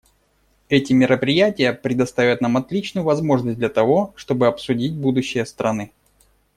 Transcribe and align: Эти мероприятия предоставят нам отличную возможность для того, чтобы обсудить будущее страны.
Эти 0.67 0.93
мероприятия 0.93 1.73
предоставят 1.73 2.41
нам 2.41 2.57
отличную 2.57 3.05
возможность 3.05 3.59
для 3.59 3.69
того, 3.69 4.13
чтобы 4.17 4.47
обсудить 4.47 4.95
будущее 4.97 5.45
страны. 5.45 5.91